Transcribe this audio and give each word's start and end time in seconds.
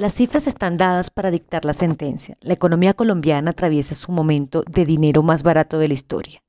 Las 0.00 0.14
cifras 0.14 0.46
están 0.46 0.78
dadas 0.78 1.10
para 1.10 1.30
dictar 1.30 1.66
la 1.66 1.74
sentencia. 1.74 2.38
La 2.40 2.54
economía 2.54 2.94
colombiana 2.94 3.50
atraviesa 3.50 3.94
su 3.94 4.12
momento 4.12 4.64
de 4.66 4.86
dinero 4.86 5.22
más 5.22 5.42
barato 5.42 5.78
de 5.78 5.88
la 5.88 5.92
historia. 5.92 6.42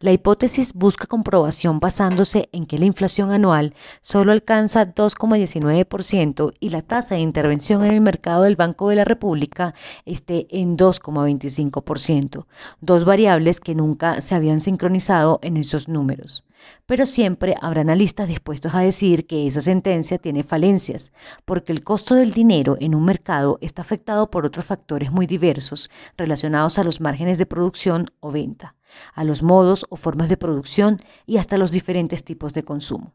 La 0.00 0.10
hipótesis 0.10 0.72
busca 0.72 1.06
comprobación 1.06 1.80
basándose 1.80 2.48
en 2.52 2.64
que 2.64 2.78
la 2.78 2.86
inflación 2.86 3.30
anual 3.30 3.74
solo 4.00 4.32
alcanza 4.32 4.94
2,19% 4.94 6.54
y 6.58 6.70
la 6.70 6.80
tasa 6.80 7.16
de 7.16 7.20
intervención 7.20 7.84
en 7.84 7.92
el 7.92 8.00
mercado 8.00 8.44
del 8.44 8.56
Banco 8.56 8.88
de 8.88 8.96
la 8.96 9.04
República 9.04 9.74
esté 10.06 10.46
en 10.48 10.78
2,25%, 10.78 12.46
dos 12.80 13.04
variables 13.04 13.60
que 13.60 13.74
nunca 13.74 14.22
se 14.22 14.34
habían 14.34 14.60
sincronizado 14.60 15.40
en 15.42 15.58
esos 15.58 15.88
números 15.90 16.46
pero 16.86 17.06
siempre 17.06 17.54
habrá 17.60 17.80
analistas 17.80 18.28
dispuestos 18.28 18.74
a 18.74 18.80
decir 18.80 19.26
que 19.26 19.46
esa 19.46 19.60
sentencia 19.60 20.18
tiene 20.18 20.42
falencias, 20.42 21.12
porque 21.44 21.72
el 21.72 21.82
costo 21.82 22.14
del 22.14 22.32
dinero 22.32 22.76
en 22.80 22.94
un 22.94 23.04
mercado 23.04 23.58
está 23.60 23.82
afectado 23.82 24.30
por 24.30 24.46
otros 24.46 24.64
factores 24.64 25.10
muy 25.10 25.26
diversos 25.26 25.90
relacionados 26.16 26.78
a 26.78 26.84
los 26.84 27.00
márgenes 27.00 27.38
de 27.38 27.46
producción 27.46 28.06
o 28.20 28.30
venta, 28.30 28.76
a 29.14 29.24
los 29.24 29.42
modos 29.42 29.86
o 29.88 29.96
formas 29.96 30.28
de 30.28 30.36
producción 30.36 30.98
y 31.26 31.38
hasta 31.38 31.58
los 31.58 31.72
diferentes 31.72 32.24
tipos 32.24 32.54
de 32.54 32.64
consumo 32.64 33.14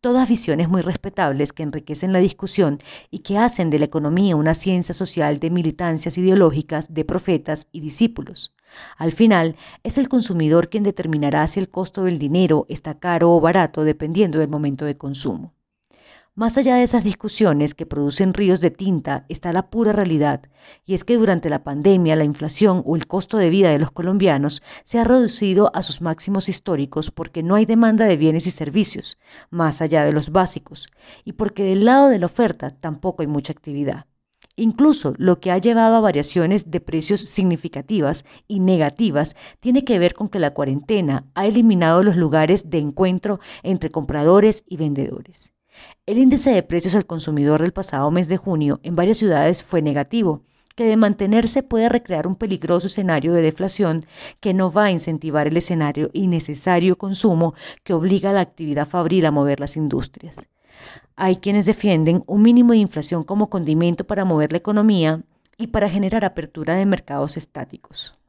todas 0.00 0.28
visiones 0.28 0.68
muy 0.68 0.82
respetables 0.82 1.52
que 1.52 1.62
enriquecen 1.62 2.12
la 2.12 2.18
discusión 2.18 2.78
y 3.10 3.20
que 3.20 3.38
hacen 3.38 3.70
de 3.70 3.78
la 3.78 3.84
economía 3.84 4.36
una 4.36 4.54
ciencia 4.54 4.94
social 4.94 5.38
de 5.38 5.50
militancias 5.50 6.16
ideológicas 6.16 6.94
de 6.94 7.04
profetas 7.04 7.68
y 7.72 7.80
discípulos. 7.80 8.54
Al 8.96 9.12
final, 9.12 9.56
es 9.82 9.98
el 9.98 10.08
consumidor 10.08 10.68
quien 10.68 10.84
determinará 10.84 11.46
si 11.46 11.60
el 11.60 11.68
costo 11.68 12.04
del 12.04 12.18
dinero 12.18 12.66
está 12.68 12.98
caro 12.98 13.32
o 13.32 13.40
barato 13.40 13.84
dependiendo 13.84 14.38
del 14.38 14.48
momento 14.48 14.84
de 14.84 14.96
consumo. 14.96 15.54
Más 16.40 16.56
allá 16.56 16.76
de 16.76 16.84
esas 16.84 17.04
discusiones 17.04 17.74
que 17.74 17.84
producen 17.84 18.32
ríos 18.32 18.62
de 18.62 18.70
tinta 18.70 19.26
está 19.28 19.52
la 19.52 19.68
pura 19.68 19.92
realidad, 19.92 20.40
y 20.86 20.94
es 20.94 21.04
que 21.04 21.18
durante 21.18 21.50
la 21.50 21.64
pandemia 21.64 22.16
la 22.16 22.24
inflación 22.24 22.82
o 22.86 22.96
el 22.96 23.06
costo 23.06 23.36
de 23.36 23.50
vida 23.50 23.68
de 23.68 23.78
los 23.78 23.90
colombianos 23.90 24.62
se 24.82 24.98
ha 24.98 25.04
reducido 25.04 25.70
a 25.74 25.82
sus 25.82 26.00
máximos 26.00 26.48
históricos 26.48 27.10
porque 27.10 27.42
no 27.42 27.56
hay 27.56 27.66
demanda 27.66 28.06
de 28.06 28.16
bienes 28.16 28.46
y 28.46 28.52
servicios, 28.52 29.18
más 29.50 29.82
allá 29.82 30.02
de 30.06 30.12
los 30.12 30.30
básicos, 30.30 30.88
y 31.26 31.34
porque 31.34 31.62
del 31.62 31.84
lado 31.84 32.08
de 32.08 32.18
la 32.18 32.24
oferta 32.24 32.70
tampoco 32.70 33.20
hay 33.20 33.26
mucha 33.26 33.52
actividad. 33.52 34.06
Incluso 34.56 35.12
lo 35.18 35.40
que 35.40 35.50
ha 35.50 35.58
llevado 35.58 35.96
a 35.96 36.00
variaciones 36.00 36.70
de 36.70 36.80
precios 36.80 37.20
significativas 37.20 38.24
y 38.48 38.60
negativas 38.60 39.36
tiene 39.60 39.84
que 39.84 39.98
ver 39.98 40.14
con 40.14 40.30
que 40.30 40.38
la 40.38 40.54
cuarentena 40.54 41.26
ha 41.34 41.44
eliminado 41.44 42.02
los 42.02 42.16
lugares 42.16 42.70
de 42.70 42.78
encuentro 42.78 43.40
entre 43.62 43.90
compradores 43.90 44.64
y 44.66 44.78
vendedores. 44.78 45.52
El 46.06 46.18
índice 46.18 46.50
de 46.50 46.62
precios 46.62 46.94
al 46.94 47.06
consumidor 47.06 47.62
del 47.62 47.72
pasado 47.72 48.10
mes 48.10 48.28
de 48.28 48.36
junio 48.36 48.80
en 48.82 48.96
varias 48.96 49.18
ciudades 49.18 49.62
fue 49.62 49.82
negativo, 49.82 50.42
que 50.74 50.84
de 50.84 50.96
mantenerse 50.96 51.62
puede 51.62 51.88
recrear 51.88 52.26
un 52.26 52.36
peligroso 52.36 52.86
escenario 52.86 53.32
de 53.32 53.42
deflación 53.42 54.06
que 54.40 54.54
no 54.54 54.72
va 54.72 54.84
a 54.84 54.90
incentivar 54.90 55.46
el 55.46 55.56
escenario 55.56 56.10
innecesario 56.12 56.96
consumo 56.96 57.54
que 57.84 57.92
obliga 57.92 58.30
a 58.30 58.32
la 58.32 58.40
actividad 58.40 58.88
fabril 58.88 59.26
a 59.26 59.30
mover 59.30 59.60
las 59.60 59.76
industrias. 59.76 60.48
Hay 61.16 61.36
quienes 61.36 61.66
defienden 61.66 62.24
un 62.26 62.42
mínimo 62.42 62.72
de 62.72 62.78
inflación 62.78 63.24
como 63.24 63.50
condimento 63.50 64.04
para 64.04 64.24
mover 64.24 64.52
la 64.52 64.58
economía 64.58 65.22
y 65.58 65.66
para 65.66 65.90
generar 65.90 66.24
apertura 66.24 66.74
de 66.74 66.86
mercados 66.86 67.36
estáticos. 67.36 68.19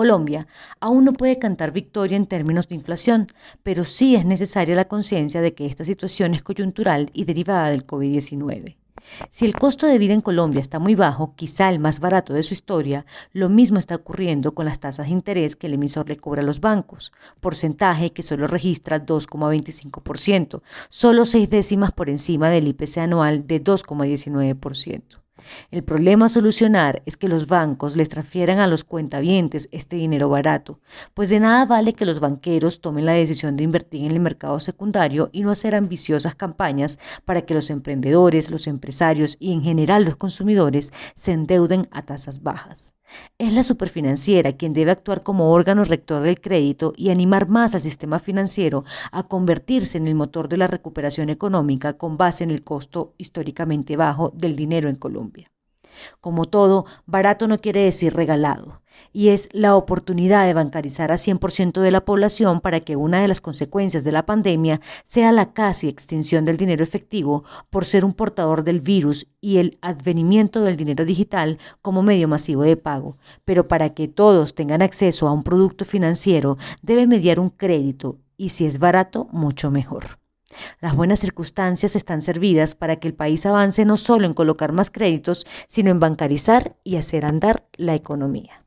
Colombia 0.00 0.46
aún 0.80 1.04
no 1.04 1.12
puede 1.12 1.38
cantar 1.38 1.72
victoria 1.72 2.16
en 2.16 2.24
términos 2.24 2.68
de 2.68 2.74
inflación, 2.74 3.26
pero 3.62 3.84
sí 3.84 4.16
es 4.16 4.24
necesaria 4.24 4.74
la 4.74 4.88
conciencia 4.88 5.42
de 5.42 5.52
que 5.52 5.66
esta 5.66 5.84
situación 5.84 6.32
es 6.32 6.42
coyuntural 6.42 7.10
y 7.12 7.26
derivada 7.26 7.68
del 7.68 7.84
COVID-19. 7.84 8.76
Si 9.28 9.44
el 9.44 9.52
costo 9.52 9.86
de 9.86 9.98
vida 9.98 10.14
en 10.14 10.22
Colombia 10.22 10.62
está 10.62 10.78
muy 10.78 10.94
bajo, 10.94 11.34
quizá 11.36 11.68
el 11.68 11.80
más 11.80 12.00
barato 12.00 12.32
de 12.32 12.42
su 12.42 12.54
historia, 12.54 13.04
lo 13.34 13.50
mismo 13.50 13.78
está 13.78 13.96
ocurriendo 13.96 14.54
con 14.54 14.64
las 14.64 14.80
tasas 14.80 15.08
de 15.08 15.12
interés 15.12 15.54
que 15.54 15.66
el 15.66 15.74
emisor 15.74 16.08
le 16.08 16.16
cobra 16.16 16.40
a 16.40 16.46
los 16.46 16.62
bancos, 16.62 17.12
porcentaje 17.40 18.08
que 18.08 18.22
solo 18.22 18.46
registra 18.46 19.04
2,25%, 19.04 20.62
solo 20.88 21.26
seis 21.26 21.50
décimas 21.50 21.92
por 21.92 22.08
encima 22.08 22.48
del 22.48 22.68
IPC 22.68 22.96
anual 22.98 23.46
de 23.46 23.62
2,19%. 23.62 25.19
El 25.70 25.82
problema 25.84 26.26
a 26.26 26.28
solucionar 26.28 27.02
es 27.06 27.16
que 27.16 27.28
los 27.28 27.46
bancos 27.46 27.96
les 27.96 28.08
transfieran 28.08 28.58
a 28.58 28.66
los 28.66 28.84
cuentavientes 28.84 29.68
este 29.72 29.96
dinero 29.96 30.28
barato, 30.28 30.80
pues 31.14 31.28
de 31.28 31.40
nada 31.40 31.64
vale 31.66 31.92
que 31.92 32.06
los 32.06 32.20
banqueros 32.20 32.80
tomen 32.80 33.06
la 33.06 33.12
decisión 33.12 33.56
de 33.56 33.64
invertir 33.64 34.04
en 34.04 34.12
el 34.12 34.20
mercado 34.20 34.60
secundario 34.60 35.30
y 35.32 35.42
no 35.42 35.50
hacer 35.50 35.74
ambiciosas 35.74 36.34
campañas 36.34 36.98
para 37.24 37.42
que 37.42 37.54
los 37.54 37.70
emprendedores, 37.70 38.50
los 38.50 38.66
empresarios 38.66 39.36
y 39.40 39.52
en 39.52 39.62
general 39.62 40.04
los 40.04 40.16
consumidores 40.16 40.92
se 41.14 41.32
endeuden 41.32 41.88
a 41.90 42.02
tasas 42.02 42.42
bajas. 42.42 42.94
Es 43.38 43.52
la 43.52 43.62
superfinanciera 43.62 44.52
quien 44.52 44.72
debe 44.72 44.90
actuar 44.90 45.22
como 45.22 45.52
órgano 45.52 45.84
rector 45.84 46.22
del 46.22 46.40
crédito 46.40 46.92
y 46.96 47.10
animar 47.10 47.48
más 47.48 47.74
al 47.74 47.82
sistema 47.82 48.18
financiero 48.18 48.84
a 49.12 49.24
convertirse 49.24 49.98
en 49.98 50.06
el 50.06 50.14
motor 50.14 50.48
de 50.48 50.56
la 50.56 50.66
recuperación 50.66 51.30
económica 51.30 51.94
con 51.94 52.16
base 52.16 52.44
en 52.44 52.50
el 52.50 52.62
costo 52.62 53.14
históricamente 53.18 53.96
bajo 53.96 54.30
del 54.34 54.56
dinero 54.56 54.88
en 54.88 54.96
Colombia. 54.96 55.49
Como 56.20 56.46
todo, 56.46 56.86
barato 57.06 57.48
no 57.48 57.60
quiere 57.60 57.82
decir 57.82 58.14
regalado, 58.14 58.80
y 59.12 59.28
es 59.28 59.48
la 59.52 59.76
oportunidad 59.76 60.46
de 60.46 60.54
bancarizar 60.54 61.12
a 61.12 61.16
100% 61.16 61.80
de 61.80 61.90
la 61.90 62.04
población 62.04 62.60
para 62.60 62.80
que 62.80 62.96
una 62.96 63.20
de 63.22 63.28
las 63.28 63.40
consecuencias 63.40 64.04
de 64.04 64.12
la 64.12 64.26
pandemia 64.26 64.80
sea 65.04 65.32
la 65.32 65.52
casi 65.52 65.88
extinción 65.88 66.44
del 66.44 66.56
dinero 66.56 66.84
efectivo 66.84 67.44
por 67.70 67.84
ser 67.84 68.04
un 68.04 68.14
portador 68.14 68.64
del 68.64 68.80
virus 68.80 69.26
y 69.40 69.58
el 69.58 69.78
advenimiento 69.80 70.62
del 70.62 70.76
dinero 70.76 71.04
digital 71.04 71.58
como 71.82 72.02
medio 72.02 72.28
masivo 72.28 72.62
de 72.62 72.76
pago. 72.76 73.16
Pero 73.44 73.68
para 73.68 73.90
que 73.90 74.08
todos 74.08 74.54
tengan 74.54 74.82
acceso 74.82 75.26
a 75.26 75.32
un 75.32 75.42
producto 75.42 75.84
financiero 75.84 76.58
debe 76.82 77.06
mediar 77.06 77.40
un 77.40 77.50
crédito 77.50 78.18
y 78.36 78.50
si 78.50 78.64
es 78.64 78.78
barato, 78.78 79.28
mucho 79.32 79.70
mejor. 79.70 80.19
Las 80.80 80.94
buenas 80.94 81.20
circunstancias 81.20 81.96
están 81.96 82.20
servidas 82.20 82.74
para 82.74 82.96
que 82.96 83.08
el 83.08 83.14
país 83.14 83.46
avance 83.46 83.84
no 83.84 83.96
solo 83.96 84.26
en 84.26 84.34
colocar 84.34 84.72
más 84.72 84.90
créditos, 84.90 85.46
sino 85.68 85.90
en 85.90 86.00
bancarizar 86.00 86.76
y 86.84 86.96
hacer 86.96 87.24
andar 87.24 87.64
la 87.76 87.94
economía. 87.94 88.64